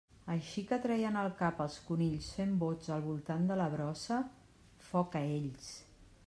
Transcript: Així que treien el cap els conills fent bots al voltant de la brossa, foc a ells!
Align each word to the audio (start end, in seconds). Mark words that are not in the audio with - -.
Així 0.35 0.61
que 0.69 0.77
treien 0.85 1.19
el 1.23 1.27
cap 1.41 1.59
els 1.65 1.75
conills 1.89 2.29
fent 2.37 2.55
bots 2.63 2.91
al 2.97 3.05
voltant 3.09 3.45
de 3.53 3.59
la 3.61 3.69
brossa, 3.75 4.19
foc 4.91 5.21
a 5.21 5.23
ells! 5.37 5.71